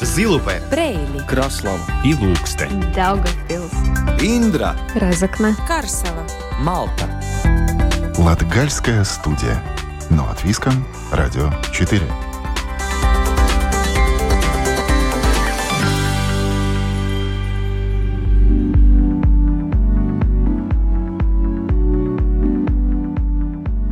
[0.00, 2.92] Зилупе, Брейли, Краслава и Лукстен.
[2.94, 3.72] Даугавпилс,
[4.20, 6.26] Индра, Разокна, Карсела.
[6.60, 7.08] Малта.
[8.18, 9.62] Латгальская студия.
[10.10, 10.84] Но от Виском.
[11.12, 12.02] Радио 4.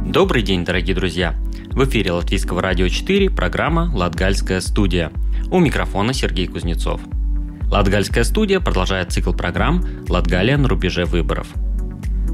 [0.06, 1.36] Добрый день, дорогие друзья!
[1.70, 5.12] В эфире Латвийского радио 4 программа «Латгальская студия».
[5.50, 7.00] У микрофона Сергей Кузнецов.
[7.70, 11.46] Латгальская студия продолжает цикл программ «Латгалия на рубеже выборов».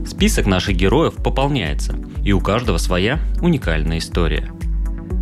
[0.05, 4.51] Список наших героев пополняется, и у каждого своя уникальная история.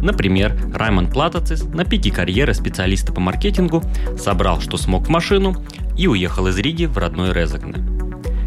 [0.01, 3.83] Например, Раймонд Платацис на пике карьеры специалиста по маркетингу
[4.19, 5.63] собрал, что смог в машину
[5.97, 7.75] и уехал из Риги в родной Резакне.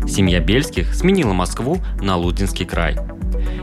[0.08, 2.98] Семья Бельских сменила Москву на Лудинский край–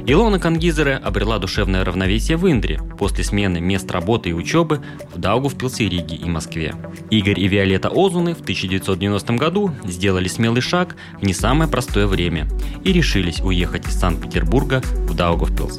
[0.05, 4.83] Илона Кангизера обрела душевное равновесие в Индре после смены мест работы и учебы
[5.15, 6.75] в Даугавпилсе, Риге и Москве.
[7.11, 12.48] Игорь и Виолетта Озуны в 1990 году сделали смелый шаг в не самое простое время
[12.83, 15.78] и решились уехать из Санкт-Петербурга в Даугавпилс.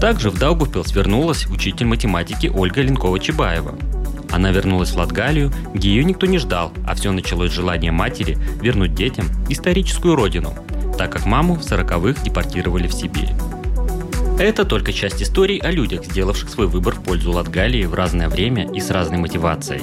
[0.00, 3.76] Также в Даугавпилс вернулась учитель математики Ольга Ленкова-Чебаева.
[4.30, 8.38] Она вернулась в Латгалию, где ее никто не ждал, а все началось с желания матери
[8.62, 10.54] вернуть детям историческую родину–
[10.98, 13.30] так как маму в 40-х депортировали в Сибирь.
[14.38, 18.70] Это только часть историй о людях, сделавших свой выбор в пользу Латгалии в разное время
[18.72, 19.82] и с разной мотивацией.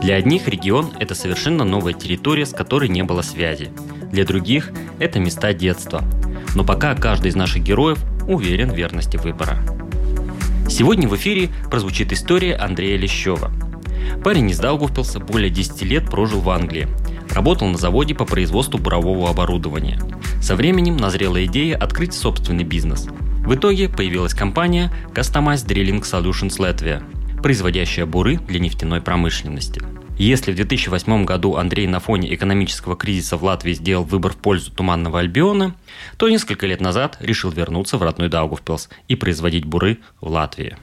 [0.00, 3.70] Для одних регион– это совершенно новая территория, с которой не было связи.
[4.10, 6.04] Для других– это места детства.
[6.54, 9.58] Но пока каждый из наших героев уверен в верности выбора.
[10.68, 13.50] Сегодня в эфире прозвучит история Андрея Лещева.
[14.22, 16.88] Парень из Даугавпилса более 10 лет прожил в Англии.
[17.34, 20.00] Работал на заводе по производству бурового оборудования.
[20.40, 23.08] Со временем назрела идея открыть собственный бизнес.
[23.44, 27.02] В итоге появилась компания Customized Drilling Solutions Latvia,
[27.42, 29.82] производящая буры для нефтяной промышленности.
[30.16, 34.70] Если в 2008 году Андрей на фоне экономического кризиса в Латвии сделал выбор в пользу
[34.70, 35.74] Туманного Альбиона,
[36.16, 40.76] то несколько лет назад решил вернуться в родной Даугавпилс и производить буры в Латвии.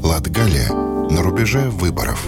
[0.00, 2.26] Латгалия на рубеже выборов.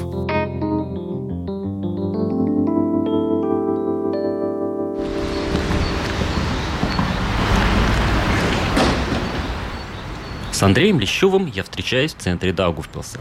[10.53, 13.21] С Андреем Лещевым я встречаюсь в центре Даугавпилса.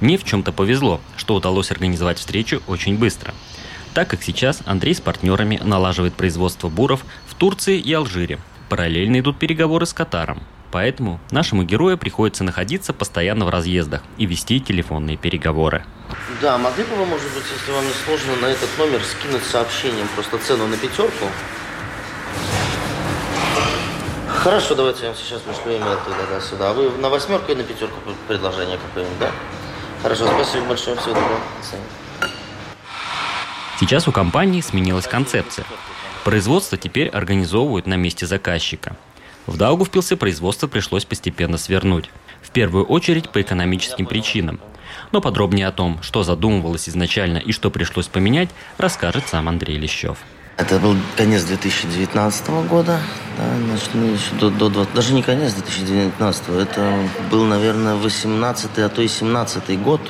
[0.00, 3.34] Мне в чем-то повезло, что удалось организовать встречу очень быстро.
[3.94, 8.38] Так как сейчас Андрей с партнерами налаживает производство буров в Турции и Алжире.
[8.68, 10.42] Параллельно идут переговоры с Катаром.
[10.70, 15.84] Поэтому нашему герою приходится находиться постоянно в разъездах и вести телефонные переговоры.
[16.40, 20.08] Да, могли бы вы, может быть, если вам не сложно, на этот номер скинуть сообщением
[20.14, 21.26] просто цену на пятерку?
[24.28, 26.70] Хорошо, давайте я сейчас пришлю имейл тогда сюда.
[26.70, 29.30] А вы на восьмерку и на пятерку предложение какое-нибудь, да?
[30.02, 31.40] Хорошо, спасибо большое, всего доброго.
[33.78, 35.66] Сейчас у компании сменилась концепция.
[36.24, 38.96] Производство теперь организовывают на месте заказчика.
[39.46, 42.10] В Даугавпилсе производство пришлось постепенно свернуть.
[42.42, 44.60] В первую очередь по экономическим причинам.
[45.12, 50.18] Но подробнее о том, что задумывалось изначально и что пришлось поменять, расскажет сам Андрей Лещев.
[50.56, 53.00] Это был конец 2019 года,
[53.38, 56.98] да, значит, ну, до, до 20, даже не конец 2019, это
[57.30, 60.02] был, наверное, 18 а то и 17 год,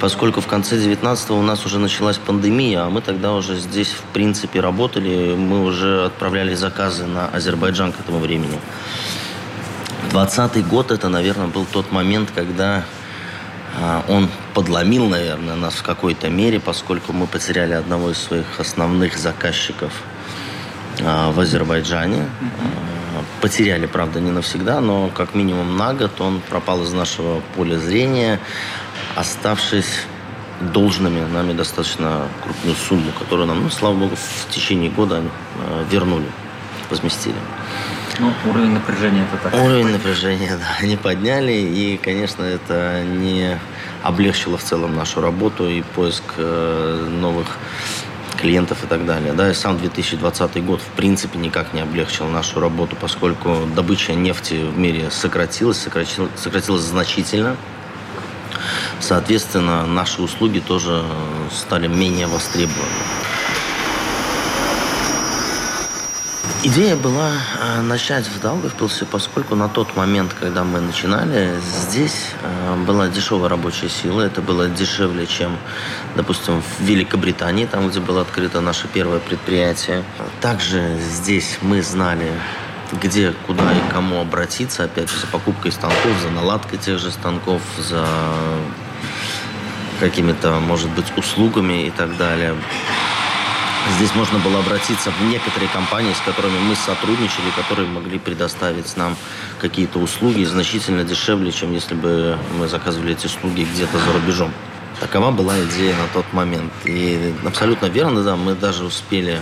[0.00, 4.02] поскольку в конце 19 у нас уже началась пандемия, а мы тогда уже здесь, в
[4.12, 8.58] принципе, работали, мы уже отправляли заказы на Азербайджан к этому времени.
[10.10, 12.84] 20 год это, наверное, был тот момент, когда
[13.80, 19.18] а, он подломил, наверное, нас в какой-то мере, поскольку мы потеряли одного из своих основных
[19.18, 19.92] заказчиков
[21.00, 22.24] а, в Азербайджане.
[22.40, 27.78] А, потеряли, правда, не навсегда, но как минимум на год он пропал из нашего поля
[27.78, 28.40] зрения,
[29.18, 30.06] оставшись
[30.60, 35.22] должными нами достаточно крупную сумму, которую нам, ну, слава богу, в течение года
[35.90, 36.26] вернули,
[36.90, 37.36] возместили.
[38.20, 39.54] Ну, уровень напряжения это так.
[39.54, 43.58] Уровень напряжения, да, они подняли, и, конечно, это не
[44.02, 47.58] облегчило в целом нашу работу и поиск э, новых
[48.40, 49.32] клиентов и так далее.
[49.32, 54.54] Да, и сам 2020 год, в принципе, никак не облегчил нашу работу, поскольку добыча нефти
[54.54, 57.56] в мире сократилась, сократилась, сократилась значительно.
[59.00, 61.02] Соответственно, наши услуги тоже
[61.50, 62.84] стали менее востребованы.
[66.64, 72.74] Идея была э, начать в Даугавпилсе, поскольку на тот момент, когда мы начинали, здесь э,
[72.84, 74.22] была дешевая рабочая сила.
[74.22, 75.56] Это было дешевле, чем,
[76.16, 80.02] допустим, в Великобритании, там, где было открыто наше первое предприятие.
[80.40, 82.32] Также здесь мы знали
[82.92, 87.60] где, куда и кому обратиться, опять же, за покупкой станков, за наладкой тех же станков,
[87.78, 88.06] за
[90.00, 92.54] какими-то, может быть, услугами и так далее.
[93.96, 99.16] Здесь можно было обратиться в некоторые компании, с которыми мы сотрудничали, которые могли предоставить нам
[99.60, 104.52] какие-то услуги значительно дешевле, чем если бы мы заказывали эти услуги где-то за рубежом.
[105.00, 106.72] Такова была идея на тот момент.
[106.84, 109.40] И абсолютно верно, да, мы даже успели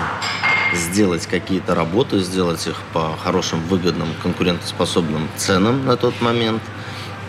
[0.74, 6.62] сделать какие-то работы, сделать их по хорошим, выгодным, конкурентоспособным ценам на тот момент.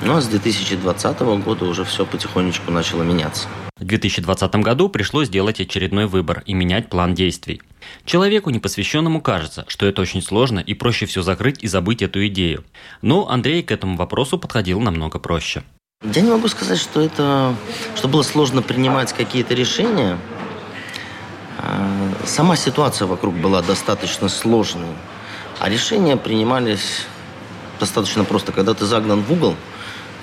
[0.01, 3.47] Ну а с 2020 года уже все потихонечку начало меняться.
[3.79, 7.61] В 2020 году пришлось сделать очередной выбор и менять план действий.
[8.05, 12.65] Человеку непосвященному кажется, что это очень сложно и проще все закрыть и забыть эту идею.
[13.01, 15.63] Но Андрей к этому вопросу подходил намного проще.
[16.03, 17.55] Я не могу сказать, что это,
[17.95, 20.17] что было сложно принимать какие-то решения.
[21.57, 24.95] А, сама ситуация вокруг была достаточно сложной,
[25.59, 27.05] а решения принимались
[27.79, 28.51] достаточно просто.
[28.51, 29.55] Когда ты загнан в угол–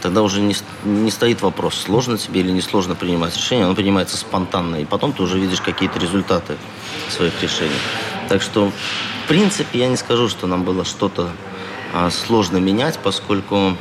[0.05, 0.55] тогда уже не,
[0.85, 5.15] не стоит вопрос, сложно тебе или не сложно принимать решение, оно принимается спонтанно, и потом
[5.15, 6.59] ты уже видишь какие-то результаты
[7.09, 7.73] своих решений.
[8.29, 8.71] Так что,
[9.25, 11.31] в принципе, я не скажу, что нам было что-то
[11.95, 13.79] а, сложно менять, поскольку,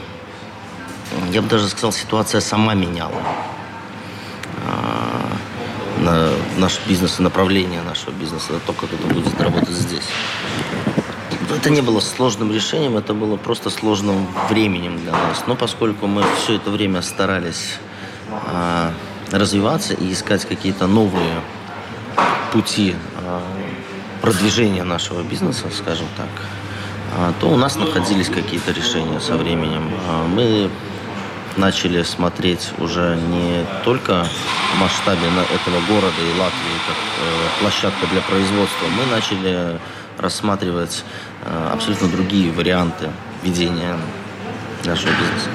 [1.31, 3.21] я бы даже сказал, ситуация сама меняла
[4.65, 5.37] а,
[5.99, 10.03] на наш бизнес и направление нашего бизнеса, то, как это будет работать здесь.
[11.55, 15.43] Это не было сложным решением, это было просто сложным временем для нас.
[15.47, 17.77] Но поскольку мы все это время старались
[18.29, 18.93] а,
[19.31, 21.41] развиваться и искать какие-то новые
[22.51, 23.41] пути а,
[24.21, 26.29] продвижения нашего бизнеса, скажем так,
[27.15, 29.91] а, то у нас находились какие-то решения со временем.
[30.07, 30.69] А, мы
[31.57, 34.25] начали смотреть уже не только
[34.73, 39.79] в масштабе этого города и Латвии как э, площадка для производства, мы начали
[40.17, 41.03] рассматривать
[41.43, 43.09] э, абсолютно другие варианты
[43.43, 43.97] ведения
[44.85, 45.49] нашего бизнеса.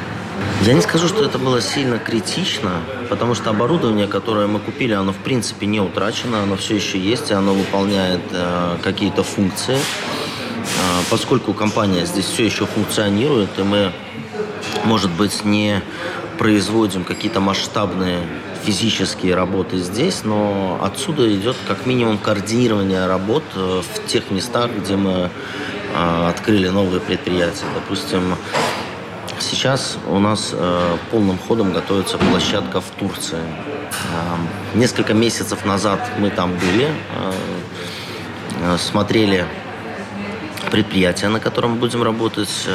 [0.63, 5.13] Я не скажу, что это было сильно критично, потому что оборудование, которое мы купили, оно
[5.13, 9.77] в принципе не утрачено, оно все еще есть, и оно выполняет э, какие-то функции.
[9.77, 13.93] Э, поскольку компания здесь все еще функционирует, и мы,
[14.85, 15.83] может быть, не
[16.39, 18.21] производим какие-то масштабные
[18.65, 24.97] физические работы здесь, но отсюда идет как минимум координирование работ э, в тех местах, где
[24.97, 25.31] мы
[25.95, 27.65] э, открыли новые предприятия.
[27.75, 28.35] Допустим,
[29.41, 33.41] сейчас у нас э, полным ходом готовится площадка в Турции.
[34.75, 36.89] Несколько месяцев назад мы там были,
[38.79, 39.47] смотрели
[40.71, 42.69] предприятие, на котором будем работать,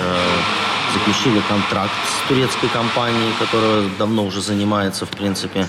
[0.93, 5.67] заключили контракт с турецкой компанией, которая давно уже занимается, в принципе,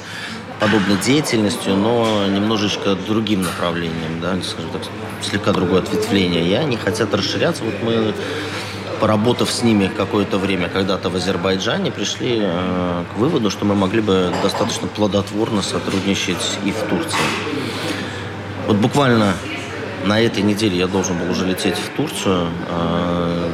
[0.61, 4.83] подобной деятельностью, но немножечко другим направлением, да, скажем так,
[5.23, 6.47] слегка другое ответвление.
[6.49, 7.65] И они хотят расширяться.
[7.65, 8.15] Вот мы,
[9.01, 14.01] поработав с ними какое-то время когда-то в Азербайджане, пришли э, к выводу, что мы могли
[14.01, 17.19] бы достаточно плодотворно сотрудничать и в Турции.
[18.67, 19.35] Вот буквально
[20.07, 22.49] на этой неделе я должен был уже лететь в Турцию.
[22.69, 23.51] Э,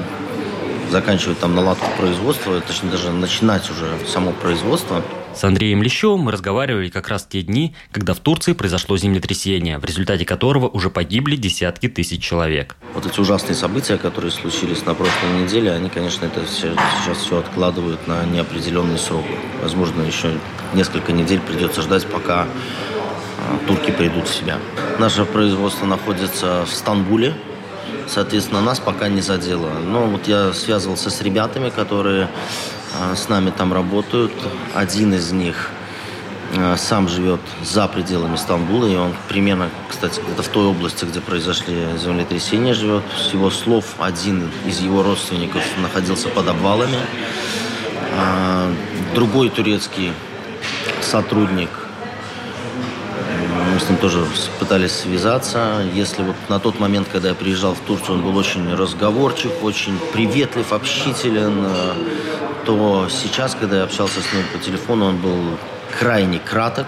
[0.90, 5.02] заканчивать там наладку производства, точнее даже начинать уже само производство.
[5.34, 9.78] С Андреем Лещевым мы разговаривали как раз в те дни, когда в Турции произошло землетрясение,
[9.78, 12.76] в результате которого уже погибли десятки тысяч человек.
[12.94, 17.38] Вот эти ужасные события, которые случились на прошлой неделе, они, конечно, это все, сейчас все
[17.38, 19.24] откладывают на неопределенный срок.
[19.62, 20.32] Возможно, еще
[20.74, 22.48] несколько недель придется ждать, пока
[23.38, 24.58] а, турки придут в себя.
[24.98, 27.34] Наше производство находится в Стамбуле,
[28.08, 29.70] Соответственно, нас пока не задело.
[29.84, 32.28] Но вот я связывался с ребятами, которые
[32.98, 34.32] а, с нами там работают.
[34.74, 35.70] Один из них
[36.56, 41.20] а, сам живет за пределами Стамбула, и он примерно, кстати, где-то в той области, где
[41.20, 43.04] произошли землетрясения, живет.
[43.16, 46.98] С его слов, один из его родственников находился под обвалами.
[48.18, 48.72] А,
[49.14, 50.12] другой турецкий
[51.00, 51.70] сотрудник
[53.70, 54.24] мы с ним тоже
[54.58, 55.82] пытались связаться.
[55.94, 59.98] Если вот на тот момент, когда я приезжал в Турцию, он был очень разговорчив, очень
[60.12, 61.92] приветлив, общителен, э,
[62.66, 65.58] то сейчас, когда я общался с ним по телефону, он был
[65.98, 66.86] крайне краток,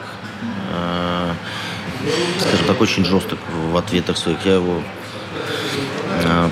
[0.72, 1.32] э,
[2.40, 3.38] скажем так, очень жесток
[3.70, 4.44] в ответах своих.
[4.44, 4.82] Я его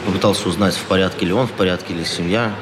[0.06, 2.52] попытался узнать, в порядке ли он, в порядке ли семья,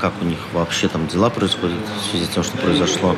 [0.00, 3.16] как у них вообще там дела происходят в связи с тем, что произошло.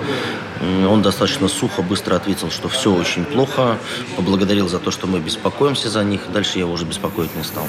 [0.89, 3.79] Он достаточно сухо, быстро ответил, что все очень плохо,
[4.17, 6.21] поблагодарил за то, что мы беспокоимся за них.
[6.33, 7.67] Дальше я его уже беспокоить не стал.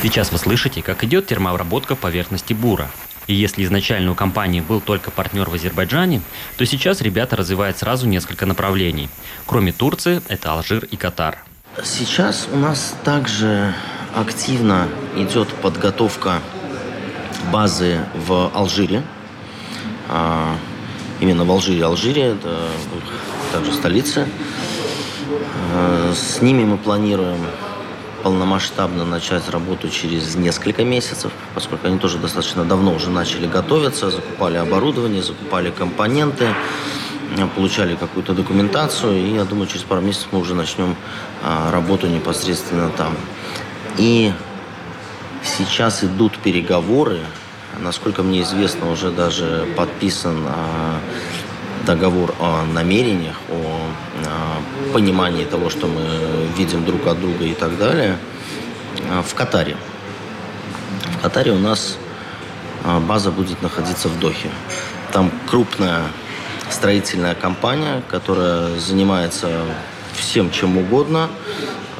[0.00, 2.88] Сейчас вы слышите, как идет термообработка поверхности бура.
[3.28, 6.22] И если изначально у компании был только партнер в Азербайджане,
[6.56, 9.10] то сейчас ребята развивают сразу несколько направлений.
[9.46, 11.44] Кроме Турции, это Алжир и Катар.
[11.84, 13.74] Сейчас у нас также
[14.16, 16.40] активно идет подготовка
[17.52, 19.02] базы в Алжире.
[20.08, 20.56] А,
[21.20, 21.84] именно в Алжире.
[21.84, 22.68] Алжире– это
[23.52, 24.26] также столица.
[25.74, 27.44] А, с ними мы планируем
[28.28, 34.58] полномасштабно начать работу через несколько месяцев, поскольку они тоже достаточно давно уже начали готовиться, закупали
[34.58, 36.48] оборудование, закупали компоненты,
[37.56, 40.94] получали какую-то документацию, и я думаю, через пару месяцев мы уже начнем
[41.42, 43.16] а, работу непосредственно там.
[43.96, 44.30] И
[45.42, 47.20] сейчас идут переговоры,
[47.78, 51.00] насколько мне известно, уже даже подписан а,
[51.86, 53.80] договор о намерениях, о,
[54.26, 54.57] о
[54.92, 56.02] понимании того, что мы
[56.56, 58.16] видим друг от друга и так далее,
[59.10, 59.76] а, в Катаре.
[61.18, 61.96] В Катаре у нас
[62.84, 64.50] а, база будет находиться в Дохе.
[65.12, 66.02] Там крупная
[66.70, 69.48] строительная компания, которая занимается
[70.14, 71.28] всем чем угодно.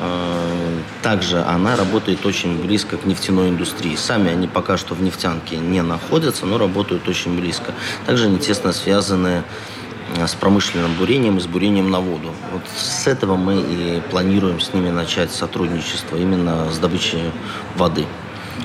[0.00, 3.96] А, также она работает очень близко к нефтяной индустрии.
[3.96, 7.74] Сами они пока что в нефтянке не находятся, но работают очень близко.
[8.06, 9.77] Также они тесно связаны Э,
[10.16, 12.32] с промышленным бурением и с бурением на воду.
[12.52, 17.30] Вот с этого мы и планируем с ними начать сотрудничество, именно с добычей
[17.76, 18.06] воды.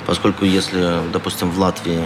[0.06, 2.04] Поскольку если, допустим, в Латвии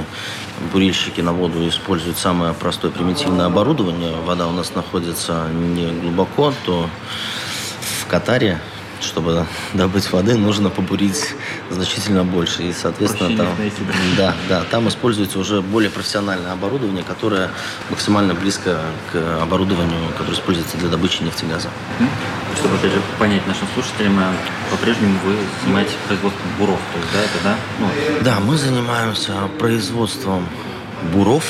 [0.71, 6.89] бурильщики на воду используют самое простое примитивное оборудование, вода у нас находится не глубоко, то
[8.01, 8.59] в Катаре
[9.01, 11.35] чтобы добыть воды, нужно побурить
[11.69, 12.63] значительно больше.
[12.63, 13.47] И, соответственно, там,
[14.17, 17.49] да, да, там используется уже более профессиональное оборудование, которое
[17.89, 18.79] максимально близко
[19.11, 21.69] к оборудованию, которое используется для добычи нефти и газа.
[22.59, 24.23] Чтобы, опять же, понять нашим слушателям, э,
[24.71, 27.55] по-прежнему вы занимаетесь производством буров, то есть, да, это, да?
[27.79, 30.47] Ну, да, мы занимаемся производством
[31.13, 31.43] буров,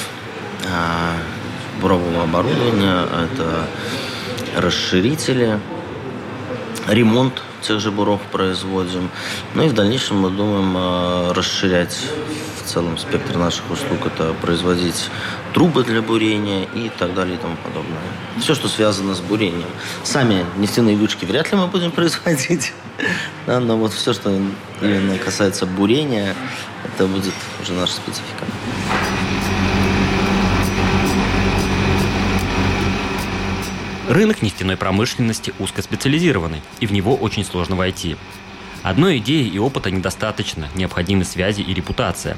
[0.65, 1.15] а,
[1.81, 3.67] бурового оборудования, это
[4.57, 5.59] расширители,
[6.87, 9.09] ремонт тех же буров производим.
[9.53, 11.97] Ну и в дальнейшем мы думаем э, расширять
[12.63, 14.05] в целом спектр наших услуг.
[14.05, 15.09] Это производить
[15.53, 17.99] трубы для бурения и так далее и тому подобное.
[18.39, 19.69] Все, что связано с бурением.
[20.03, 22.73] Сами нефтяные вышки вряд ли мы будем производить.
[23.45, 24.31] Да, но вот все, что
[24.81, 26.35] именно касается бурения,
[26.85, 28.45] это будет уже наша специфика.
[34.07, 38.15] Рынок нефтяной промышленности узкоспециализированный, и в него очень сложно войти.
[38.81, 42.37] Одной идеи и опыта недостаточно, необходимы связи и репутация.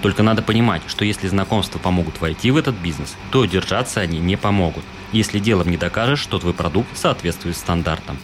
[0.00, 4.36] Только надо понимать, что если знакомства помогут войти в этот бизнес, то держаться они не
[4.36, 8.16] помогут, если делом не докажешь, что твой продукт соответствует стандартам.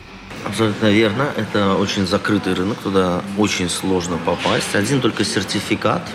[0.47, 1.29] Абсолютно верно.
[1.37, 4.75] Это очень закрытый рынок, туда очень сложно попасть.
[4.75, 6.09] Один только сертификат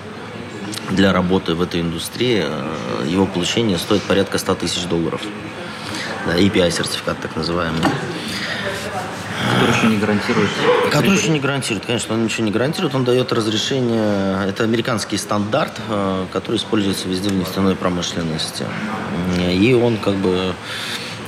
[0.90, 5.22] для работы в этой индустрии, э, его получение стоит порядка 100 тысяч долларов
[6.26, 7.82] да, API-сертификат так называемый.
[9.54, 10.50] Который еще не гарантирует?
[10.92, 12.96] Который еще не гарантирует, конечно, он ничего не гарантирует.
[12.96, 18.66] Он дает разрешение, это американский стандарт, э, который используется везде в нефтяной промышленности.
[19.40, 20.54] И он как бы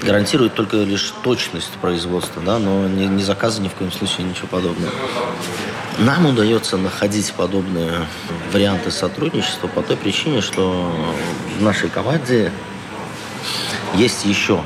[0.01, 4.47] гарантирует только лишь точность производства, да, но не, не заказы ни в коем случае, ничего
[4.47, 4.91] подобного.
[5.99, 8.05] Нам удается находить подобные
[8.51, 10.91] варианты сотрудничества по той причине, что
[11.57, 12.51] в нашей команде
[13.95, 14.61] есть еще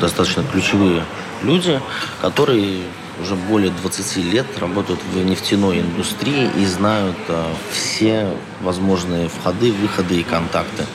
[0.00, 1.04] достаточно ключевые
[1.42, 1.80] люди,
[2.20, 2.82] которые
[3.20, 10.20] уже более 20 лет работают в нефтяной индустрии и знают э, все возможные входы, выходы
[10.20, 10.86] и контакты.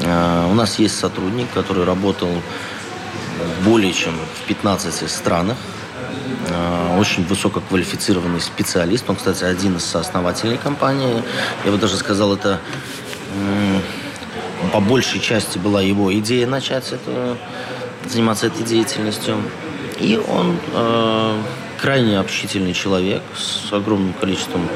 [0.00, 2.30] Э, у нас есть сотрудник, который работал
[3.64, 5.56] более чем в 15 странах.
[6.98, 9.08] Очень высококвалифицированный специалист.
[9.10, 11.22] Он, кстати, один из сооснователей компании.
[11.64, 12.60] Я бы даже сказал, это
[14.74, 17.36] по большей части была его идея начать это,
[18.08, 19.36] заниматься этой деятельностью.
[20.00, 21.42] И он э,
[21.80, 24.68] крайне общительный человек с огромным количеством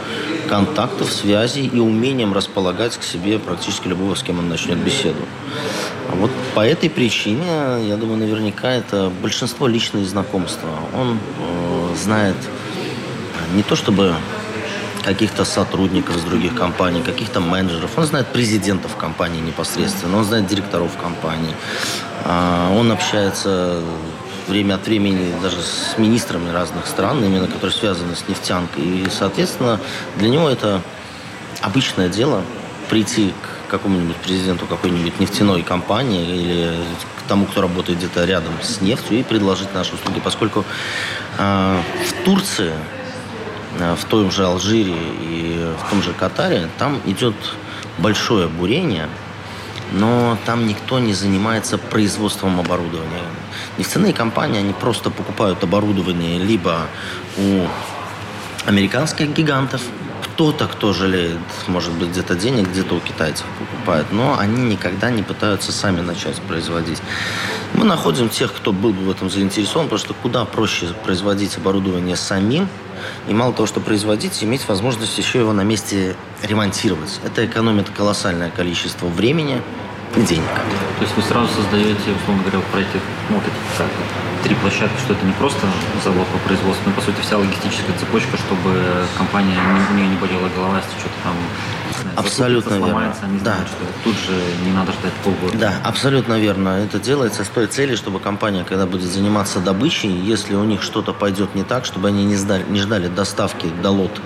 [0.49, 5.19] контактов, связей и умением располагать к себе практически любого, с кем он начнет беседу.
[6.13, 10.69] А вот по этой причине, я думаю, наверняка это большинство личные знакомства.
[10.95, 12.37] Он э, знает
[13.53, 14.15] не то чтобы
[15.09, 17.97] каких-то сотрудников из других компаний, каких-то менеджеров.
[17.97, 21.55] Он знает президентов компании непосредственно, он знает директоров компании.
[22.27, 23.81] А, он общается
[24.49, 28.85] время от времени даже с министрами разных стран, именно которые связаны с нефтянкой.
[28.85, 29.81] И, соответственно,
[30.17, 30.83] для него это
[31.63, 32.43] обычное дело
[32.91, 33.33] прийти
[33.67, 36.77] к какому-нибудь президенту какой-нибудь нефтяной компании или
[37.19, 40.21] к тому, кто работает где-то рядом с нефтью и предложить наши услуги.
[40.21, 40.67] Поскольку
[41.39, 42.73] э, в Турции
[43.77, 47.35] в том же Алжире и в том же Катаре, там идет
[47.99, 49.09] большое бурение,
[49.93, 53.23] но там никто не занимается производством оборудования.
[53.77, 56.87] Нефтяные компании, они просто покупают оборудование либо
[57.37, 57.67] у
[58.67, 59.83] американских гигантов,
[60.23, 65.23] кто-то, кто жалеет, может быть, где-то денег, где-то у китайцев покупает, но они никогда не
[65.23, 67.03] пытаются сами начать производить.
[67.75, 72.17] Мы находим тех, кто был бы в этом заинтересован, потому что куда проще производить оборудование
[72.17, 72.69] самим,
[73.29, 77.21] и мало того, что производить, иметь возможность еще его на месте ремонтировать.
[77.25, 79.63] Это экономит колоссальное количество времени,
[80.17, 80.49] и денег.
[80.99, 83.87] То есть вы сразу создаете, условно говоря, проекте ну, эти как,
[84.43, 85.67] три площадки, что это не просто
[86.05, 89.59] завод по производству, но по сути вся логистическая цепочка, чтобы компания
[89.91, 91.35] у нее не болела голова, если что-то там
[92.19, 92.87] Абсолютно верно.
[92.87, 93.57] Сломается, они да.
[93.67, 95.57] что тут же не надо ждать полгода.
[95.57, 96.69] Да, абсолютно верно.
[96.71, 101.13] Это делается с той целью, чтобы компания, когда будет заниматься добычей, если у них что-то
[101.13, 104.21] пойдет не так, чтобы они не, сдали, не ждали доставки до лот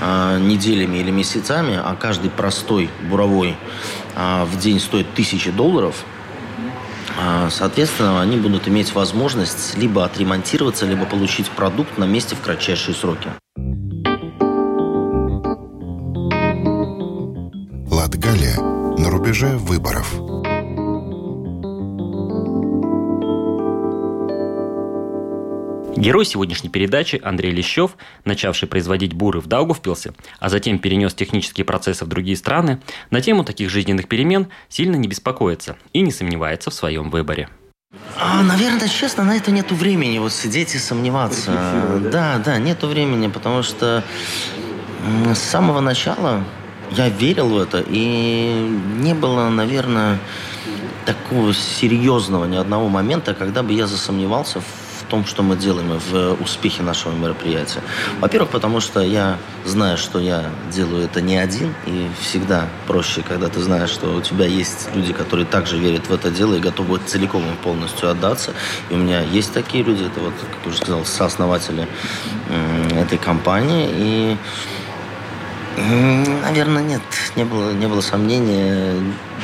[0.00, 3.56] э, неделями или месяцами, а каждый простой буровой
[4.14, 5.96] э, в день стоит тысячи долларов,
[7.18, 12.94] а, Соответственно, они будут иметь возможность либо отремонтироваться, либо получить продукт на месте в кратчайшие
[12.94, 13.28] сроки.
[18.02, 20.12] Латгалия на рубеже выборов.
[25.96, 27.92] Герой сегодняшней передачи Андрей Лещев,
[28.24, 32.80] начавший производить буры в Даугавпилсе, а затем перенес технические процессы в другие страны,
[33.10, 37.50] на тему таких жизненных перемен сильно не беспокоится и не сомневается в своем выборе.
[38.16, 41.52] А, наверное, честно, на это нету времени вот сидеть и сомневаться.
[42.10, 44.02] Да, да, нету времени, потому что
[45.32, 46.42] с самого начала
[46.96, 48.68] я верил в это, и
[48.98, 50.18] не было, наверное,
[51.04, 54.64] такого серьезного ни одного момента, когда бы я засомневался в
[55.08, 57.82] том, что мы делаем, в успехе нашего мероприятия.
[58.20, 63.48] Во-первых, потому что я знаю, что я делаю это не один, и всегда проще, когда
[63.48, 66.98] ты знаешь, что у тебя есть люди, которые также верят в это дело и готовы
[67.04, 68.52] целиком и полностью отдаться.
[68.88, 71.86] И у меня есть такие люди, это вот, как я уже сказал, сооснователи
[72.94, 74.36] этой компании, и
[75.76, 77.02] Наверное, нет.
[77.36, 78.94] Не было, не было сомнения.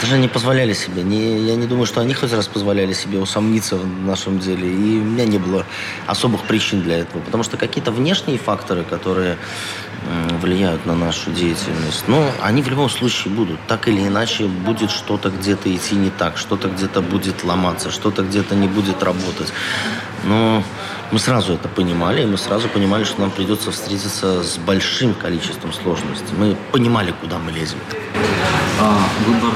[0.00, 1.02] Даже не позволяли себе.
[1.02, 4.68] Не, я не думаю, что они хоть раз позволяли себе усомниться в нашем деле.
[4.68, 5.64] И у меня не было
[6.06, 7.20] особых причин для этого.
[7.22, 9.38] Потому что какие-то внешние факторы, которые
[10.40, 13.58] влияют на нашу деятельность, ну, они в любом случае будут.
[13.66, 18.54] Так или иначе будет что-то где-то идти не так, что-то где-то будет ломаться, что-то где-то
[18.54, 19.52] не будет работать.
[20.24, 20.62] Но
[21.10, 25.72] мы сразу это понимали, и мы сразу понимали, что нам придется встретиться с большим количеством
[25.72, 26.34] сложностей.
[26.36, 27.78] Мы понимали, куда мы лезем.
[28.80, 29.52] А, выбор,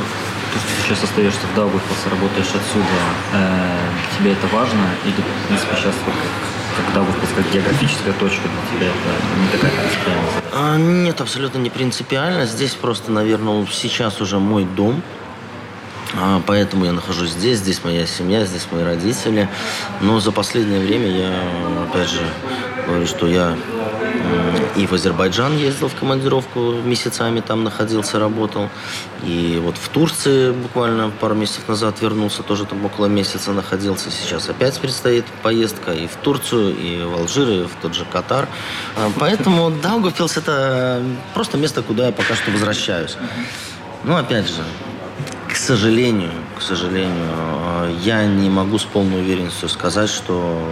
[0.52, 2.86] то, что сейчас остаешься в Даугавпилсе, работаешь отсюда,
[3.34, 3.78] э,
[4.18, 4.80] тебе это важно?
[5.04, 6.14] Или, в принципе, сейчас вот
[6.76, 11.70] как Даугавпилс, как географическая точка для тебя, это не такая принципиальная А, нет, абсолютно не
[11.70, 12.46] принципиально.
[12.46, 15.02] Здесь просто, наверное, сейчас уже мой дом.
[16.14, 19.48] А, поэтому я нахожусь здесь, здесь моя семья, здесь мои родители.
[20.00, 22.20] Но за последнее время я, опять же,
[22.86, 23.56] говорю, что я
[24.76, 28.70] и в Азербайджан ездил в командировку, месяцами там находился, работал.
[29.22, 34.10] И вот в Турции буквально пару месяцев назад вернулся, тоже там около месяца находился.
[34.10, 38.48] Сейчас опять предстоит поездка и в Турцию, и в Алжир, и в тот же Катар.
[38.96, 41.02] А, поэтому Даугавпилс– это
[41.34, 43.16] просто место, куда я пока что возвращаюсь.
[44.04, 44.62] Ну, опять же,
[45.62, 50.68] сожалению, к сожалению, э, я не могу с полной уверенностью сказать, что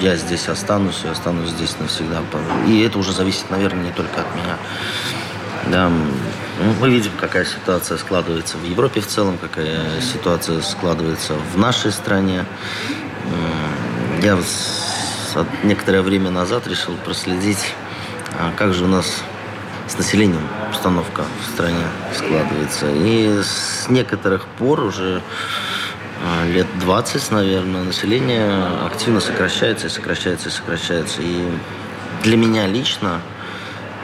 [0.00, 2.22] я здесь останусь и останусь здесь навсегда.
[2.66, 4.58] И это уже зависит, наверное, не только от меня.
[5.70, 11.58] Да, ну, мы видим, какая ситуация складывается в Европе в целом, какая ситуация складывается в
[11.58, 12.44] нашей стране.
[14.22, 14.36] Я
[15.62, 17.74] некоторое время назад решил проследить,
[18.32, 19.22] а как же у нас
[19.92, 22.90] с населением обстановка в стране складывается.
[22.90, 25.20] И с некоторых пор уже
[26.24, 31.20] а, лет 20, наверное, население активно сокращается и сокращается и сокращается.
[31.20, 31.46] И
[32.22, 33.20] для меня лично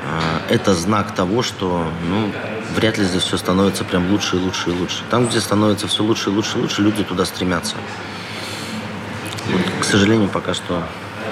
[0.05, 2.33] а, это знак того, что ну,
[2.77, 5.05] вряд ли здесь все становится прям лучше и лучше и лучше.
[5.09, 7.77] Там, где становится все лучше и лучше и лучше, люди туда стремятся.
[9.51, 10.83] Вот, к сожалению, пока что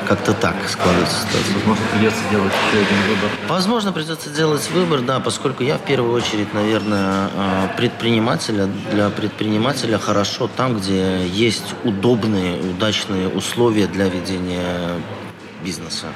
[0.06, 1.54] как-то так складывается ситуация.
[1.54, 3.30] Возможно, придется делать еще один выбор.
[3.48, 8.68] Возможно, придется делать выбор, да, поскольку я в первую очередь, наверное, а, предпринимателя.
[8.92, 15.00] Для предпринимателя хорошо там, где есть удобные, удачные условия для ведения
[15.64, 16.06] бизнеса.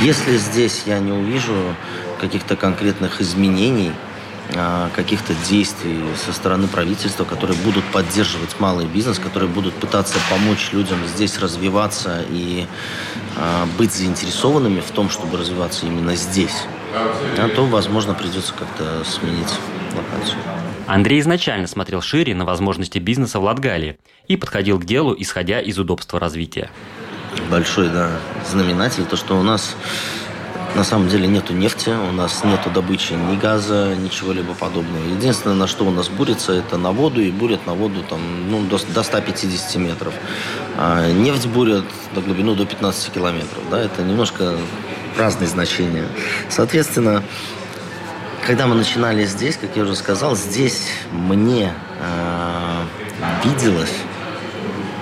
[0.00, 1.74] Если здесь я не увижу
[2.20, 4.07] каких-то конкретных изменений, а,
[4.94, 10.98] каких-то действий со стороны правительства, которые будут поддерживать малый бизнес, которые будут пытаться помочь людям
[11.06, 12.66] здесь развиваться и
[13.36, 16.64] а, быть заинтересованными в том, чтобы развиваться именно здесь.
[17.36, 19.52] а то, возможно, придется как-то сменить
[19.94, 20.38] локацию.
[20.86, 25.78] Андрей изначально смотрел шире на возможности бизнеса в Латгалии и подходил к делу, исходя из
[25.78, 26.70] удобства развития.
[27.50, 28.10] Большой, да,
[28.50, 29.76] знаменатель, то, что у нас
[30.74, 35.04] на самом деле нету нефти, у нас нету добычи ни газа, ничего либо подобного.
[35.04, 38.62] Единственное, на что у нас бурится, это на воду, и бурят на воду там, ну,
[38.64, 40.14] до, до 150 метров.
[40.76, 43.62] А нефть бурят на глубину до 15 километров.
[43.70, 44.56] Да, это немножко
[45.16, 46.06] разные значения.
[46.48, 47.22] Соответственно,
[48.46, 52.84] когда мы начинали здесь, как я уже сказал, здесь мне э,
[53.44, 53.94] виделось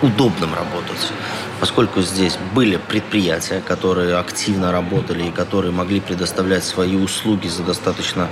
[0.02, 1.12] удобным работать
[1.60, 8.28] поскольку здесь были предприятия, которые активно работали и которые могли предоставлять свои услуги за достаточно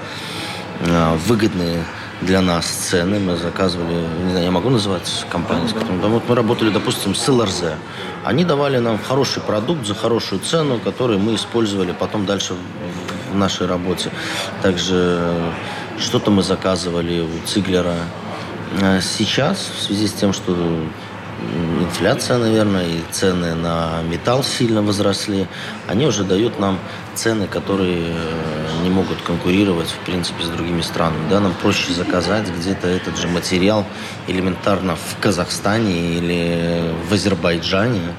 [0.80, 1.84] э, выгодные
[2.20, 3.18] для нас цены.
[3.18, 7.14] Мы заказывали, не знаю, я могу называть компанию, с которой да, вот мы работали, допустим,
[7.14, 7.64] с ЛРЗ.
[8.24, 12.54] Они давали нам хороший продукт за хорошую цену, который мы использовали потом дальше
[13.32, 14.10] в нашей работе.
[14.62, 15.52] Также
[15.98, 17.96] что-то мы заказывали у Циглера.
[18.82, 20.56] А сейчас, в связи с тем, что
[21.80, 25.46] инфляция, наверное, и цены на металл сильно возросли,
[25.86, 26.78] они уже дают нам
[27.14, 31.28] цены, которые э, не могут конкурировать, в принципе, с другими странами.
[31.30, 33.86] Да, нам проще заказать где-то этот же материал
[34.26, 38.14] элементарно в Казахстане или в Азербайджане.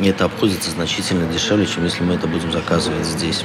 [0.00, 3.44] И это обходится значительно дешевле, чем если мы это будем заказывать здесь.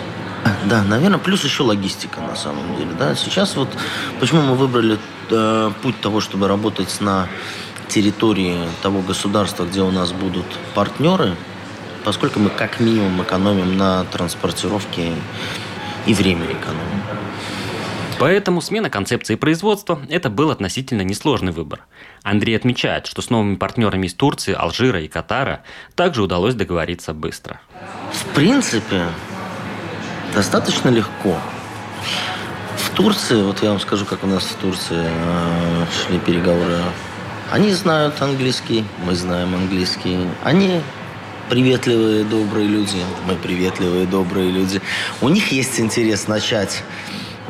[0.65, 2.91] Да, наверное, плюс еще логистика на самом деле.
[2.97, 3.15] Да.
[3.15, 3.69] Сейчас вот
[4.19, 4.97] почему мы выбрали
[5.29, 7.27] э, путь того, чтобы работать на
[7.87, 10.45] территории того государства, где у нас будут
[10.75, 11.35] партнеры,
[12.03, 15.13] поскольку мы как минимум экономим на транспортировке
[16.05, 17.01] и время экономим.
[18.19, 21.85] Поэтому смена концепции производства– это был относительно несложный выбор.
[22.23, 25.61] Андрей отмечает, что с новыми партнерами из Турции, Алжира и Катара
[25.93, 27.61] также удалось договориться быстро.
[28.11, 29.05] В принципе,
[30.33, 31.37] достаточно легко.
[32.77, 36.79] В Турции, вот я вам скажу, как у нас в Турции э, шли переговоры
[37.51, 40.17] они знают английский, мы знаем английский.
[40.43, 40.81] Они
[41.49, 44.81] приветливые, добрые люди, мы приветливые, добрые люди.
[45.21, 46.83] У них есть интерес начать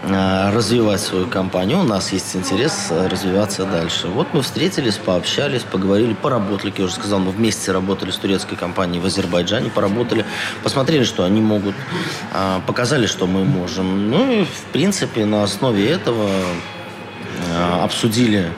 [0.04, 1.80] э, развивать свою компанию.
[1.80, 4.08] У нас есть интерес э, развиваться дальше.
[4.08, 6.70] Вот мы встретились, пообщались, поговорили, поработали.
[6.70, 10.26] Как я уже сказал, мы вместе работали с турецкой компанией в Азербайджане, поработали,
[10.64, 11.76] посмотрели, что они могут,
[12.34, 14.12] э, показали, что мы можем.
[14.12, 16.30] Ну и, в принципе, на основе этого
[17.82, 18.52] обсудили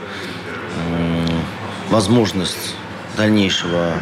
[1.89, 2.75] возможность
[3.17, 3.93] дальнейшего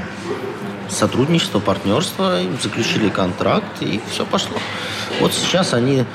[0.89, 4.57] сотрудничества, партнерства, заключили контракт, и все пошло.
[5.19, 6.05] Вот сейчас они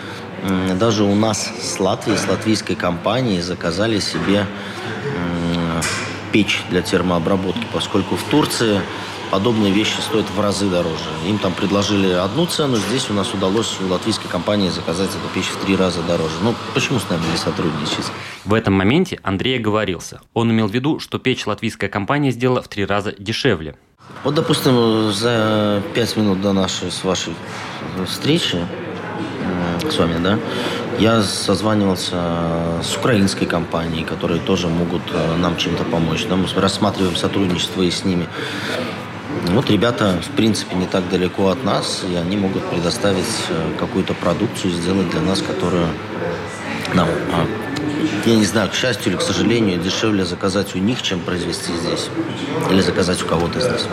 [0.78, 4.46] даже у нас с Латвии, с латвийской компанией заказали себе
[6.32, 8.80] печь для термообработки, поскольку в Турции
[9.32, 11.08] подобные вещи стоят в разы дороже.
[11.26, 15.46] Им там предложили одну цену, здесь у нас удалось у латвийской компании заказать эту печь
[15.46, 16.34] в три раза дороже.
[16.42, 18.12] Ну, почему с нами не сотрудничать?
[18.44, 20.20] В этом моменте Андрей оговорился.
[20.34, 23.74] Он имел в виду, что печь латвийская компания сделала в три раза дешевле.
[24.22, 27.34] Вот, допустим, за пять минут до нашей с вашей
[28.06, 28.58] встречи
[29.90, 30.38] с вами, да,
[30.98, 36.26] я созванивался с украинской компанией, которые тоже могут э, нам чем-то помочь.
[36.28, 38.28] Да, мы рассматриваем сотрудничество и с ними.
[39.50, 44.14] Вот ребята, в принципе, не так далеко от нас, и они могут предоставить э, какую-то
[44.14, 45.88] продукцию, сделать для нас, которую
[46.94, 47.46] нам, а,
[48.24, 52.08] я не знаю, к счастью или к сожалению, дешевле заказать у них, чем произвести здесь.
[52.70, 53.86] Или заказать у кого-то здесь.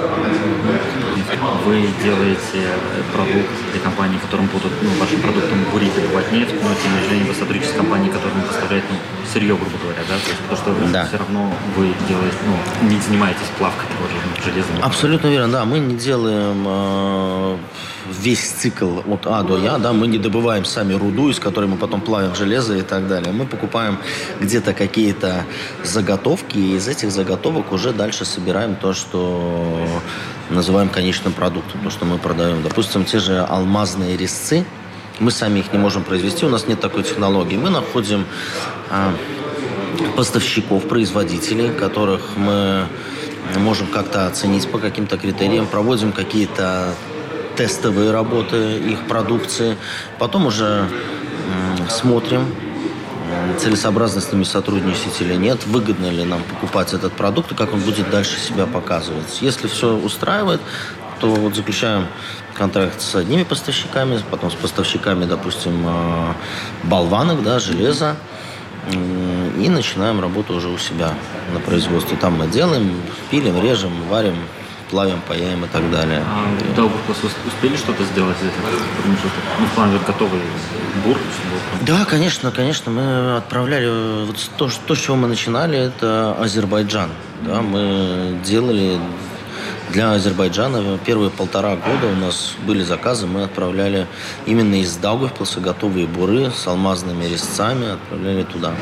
[1.65, 2.67] Вы делаете
[3.13, 7.33] продукт для компании, которым будут ну, вашим продуктом бурить добывать нефть, но тем не менее
[7.33, 8.97] вы сотрудничаете с компанией, которая поставляет ну,
[9.31, 10.15] сырье, грубо говоря, да?
[10.15, 11.05] То есть, потому что да.
[11.05, 14.69] все равно вы делаете, ну, не занимаетесь плавкой того же железа.
[14.81, 15.65] Абсолютно верно, да.
[15.65, 17.57] Мы не делаем э,
[18.21, 21.77] весь цикл от А до Я, да, мы не добываем сами руду, из которой мы
[21.77, 23.31] потом плавим железо и так далее.
[23.31, 23.97] Мы покупаем
[24.39, 25.45] где-то какие-то
[25.83, 29.87] заготовки, и из этих заготовок уже дальше собираем то, что
[30.49, 32.63] называем конечным продуктом, то, что мы продаем.
[32.63, 34.65] Допустим, те же алмазные резцы,
[35.19, 37.57] мы сами их не можем произвести, у нас нет такой технологии.
[37.57, 38.25] Мы находим
[38.89, 39.13] а,
[40.15, 42.87] поставщиков, производителей, которых мы
[43.57, 46.93] можем как-то оценить по каким-то критериям, проводим какие-то
[47.55, 49.75] тестовые работы их продукции,
[50.17, 50.87] потом уже
[51.89, 52.45] смотрим,
[53.59, 57.81] целесообразно с ними сотрудничать или нет, выгодно ли нам покупать этот продукт и как он
[57.81, 59.41] будет дальше себя показывать.
[59.41, 60.61] Если все устраивает,
[61.19, 62.07] то вот заключаем
[62.53, 66.33] контракт с одними поставщиками, потом с поставщиками, допустим, э,
[66.83, 68.15] болванок, да, железа,
[68.91, 71.13] и начинаем работу уже у себя
[71.53, 72.17] на производстве.
[72.17, 74.35] Там мы делаем, пилим, режем, варим,
[74.89, 76.23] плавим, паяем и так далее.
[76.25, 79.31] А в Даугавпилс успели что-то сделать промежуток?
[79.59, 80.41] Ну, в плане готовый
[81.05, 81.17] бур?
[81.81, 82.91] Да, конечно, конечно.
[82.91, 87.09] Мы отправляли вот то, что- то, с чего мы начинали, это Азербайджан.
[87.41, 88.97] Да, мы делали
[89.91, 94.07] для Азербайджана первые полтора года у нас были заказы, мы отправляли
[94.45, 98.73] именно из Даугавпилса готовые буры с алмазными резцами, отправляли туда.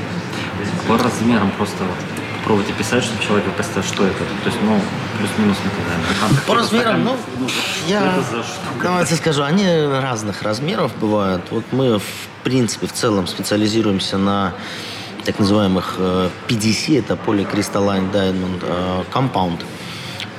[0.87, 4.19] По размерам просто вот попробуйте писать, чтобы человек представил, что это.
[4.19, 4.79] То есть, ну,
[5.19, 7.15] плюс-минус мы когда По размерам, ну,
[7.87, 8.13] я
[8.81, 11.43] давайте скажу, они разных размеров бывают.
[11.51, 14.53] Вот мы, в принципе, в целом специализируемся на
[15.25, 19.59] так называемых э, PDC, это Polycrystalline Diamond э, Compound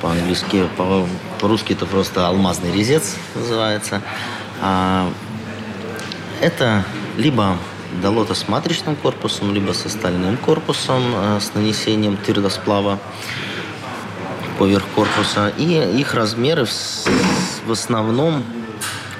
[0.01, 1.07] по-английски, по-
[1.41, 4.03] по-русски это просто алмазный резец называется.
[4.61, 5.11] А,
[6.41, 6.85] это
[7.17, 7.57] либо
[8.01, 12.99] долота с матричным корпусом, либо с остальным корпусом э, с нанесением твердосплава
[14.59, 15.53] поверх корпуса.
[15.57, 16.67] И их размеры
[17.67, 18.45] в основном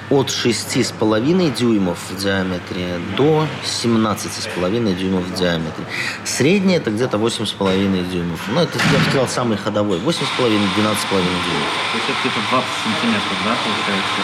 [0.09, 5.85] от 6,5 дюймов в диаметре до 17,5 дюймов в диаметре.
[6.23, 8.39] Средний это где-то 8,5 дюймов.
[8.53, 9.97] Ну, это, я бы сказал, самый ходовой.
[9.99, 10.65] 8,5-12,5 дюймов.
[10.79, 14.21] То есть это где-то 20 сантиметров, да, получается?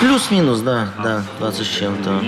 [0.00, 2.24] Плюс-минус, да, да, 20 с чем-то.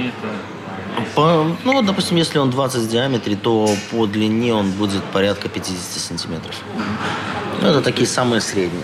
[1.15, 5.49] По- ну, вот, допустим, если он 20 в диаметре, то по длине он будет порядка
[5.49, 6.55] 50 сантиметров.
[7.61, 8.83] Ну, это такие самые средние.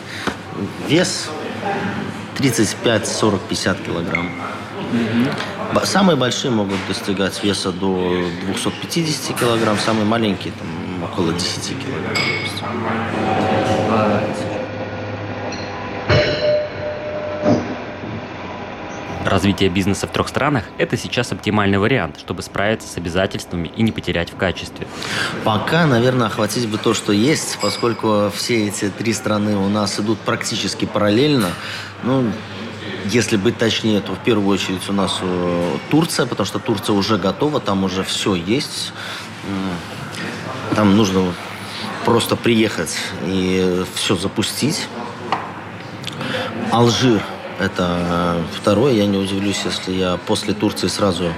[0.89, 1.31] Вес
[2.37, 4.31] 35, 40, 50 килограмм.
[5.75, 12.15] Б- Самые большие могут достигать веса до 250 килограмм, самые маленькие там около 10 килограмм.
[12.15, 12.67] допустим.
[13.91, 14.21] а,
[19.31, 23.93] Развитие бизнеса в трех странах– это сейчас оптимальный вариант, чтобы справиться с обязательствами и не
[23.93, 24.89] потерять в качестве.
[25.45, 30.19] Пока, наверное, охватить бы то, что есть, поскольку все эти три страны у нас идут
[30.19, 31.51] практически параллельно.
[32.03, 32.33] Ну,
[33.05, 37.17] если быть точнее, то в первую очередь у нас э, Турция, потому что Турция уже
[37.17, 38.93] готова, там уже все есть.
[40.75, 41.33] Там нужно
[42.05, 44.89] просто приехать и все запустить.
[46.73, 47.23] Алжир–
[47.61, 48.95] это второе.
[48.95, 51.33] Я не удивлюсь, если я после Турции сразу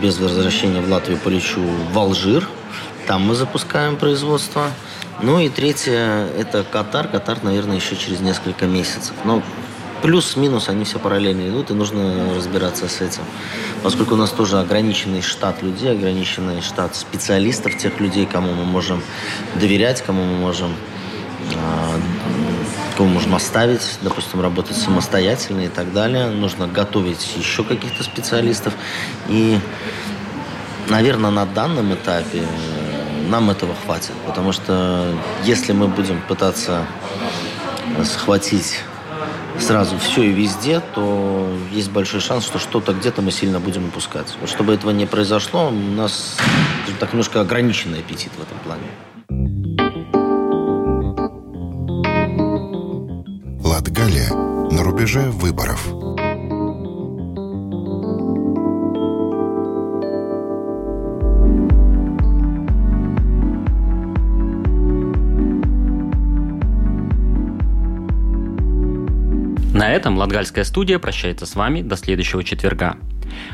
[0.00, 1.60] без возвращения в Латвию полечу
[1.92, 2.48] в Алжир.
[3.06, 4.70] Там мы запускаем производство.
[5.22, 7.08] Ну и третье– это Катар.
[7.08, 9.14] Катар, наверное, еще через несколько месяцев.
[9.24, 9.42] Но
[10.02, 13.22] плюс-минус они все параллельно идут, и нужно разбираться с этим.
[13.82, 19.02] Поскольку у нас тоже ограниченный штат людей, ограниченный штат специалистов, тех людей, кому мы можем
[19.54, 20.74] доверять, кому мы можем
[21.54, 22.00] а,
[22.96, 26.28] кого можем оставить, допустим, работать самостоятельно и так далее.
[26.28, 28.74] Нужно готовить еще каких-то специалистов.
[29.28, 29.58] И,
[30.88, 34.12] наверное, на данном этапе э, нам этого хватит.
[34.26, 36.86] Потому что если мы будем пытаться
[38.04, 38.80] схватить
[39.58, 44.34] сразу все и везде, то есть большой шанс, что что-то где-то мы сильно будем упускать.
[44.46, 46.36] Чтобы этого не произошло, у нас
[46.98, 48.84] так немножко ограниченный аппетит в этом плане.
[54.96, 55.86] Рубеже выборов.
[69.74, 72.96] На этом Латгальская студия прощается с вами до следующего четверга.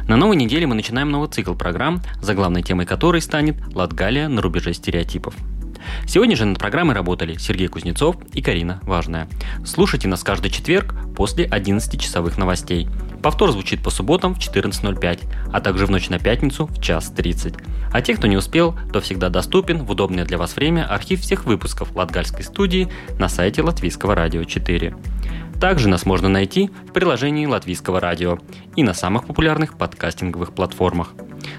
[0.07, 4.43] На новой неделе мы начинаем новый цикл программ, за главной темой которой станет «Латгалия на
[4.43, 5.35] рубеже стереотипов».
[6.07, 9.29] Сегодня же над программой работали Сергей Кузнецов и Карина Важная.
[9.65, 12.89] Слушайте нас каждый четверг после 11-часовых новостей.
[13.23, 15.21] Повтор звучит по субботам в 14.05,
[15.53, 17.55] а также в ночь на пятницу в час 30.
[17.93, 21.45] А те, кто не успел, то всегда доступен в удобное для вас время архив всех
[21.45, 24.95] выпусков Латгальской студии на сайте Латвийского радио 4.
[25.63, 28.41] Также нас можно найти в приложении Латвийского радио
[28.75, 31.15] и на самых популярных подкастинговых платформах.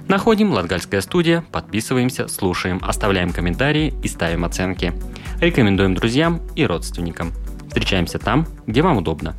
[0.10, 4.92] Находим Латгальская студия, подписываемся, слушаем, оставляем комментарии и ставим оценки.
[5.40, 7.32] Рекомендуем друзьям и родственникам.
[7.70, 9.36] Встречаемся там, где вам удобно.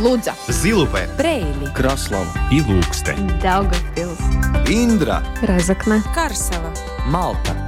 [0.00, 4.20] Лудза, Zilupē, Preili, Kraslava, Ilūkste, Daugavpils,
[4.68, 6.74] Индра, Разокна, Карсела.
[7.06, 7.63] Малта.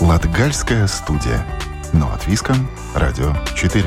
[0.00, 1.46] Латгальская студия.
[1.92, 2.56] На латвийском
[2.94, 3.84] радио 4.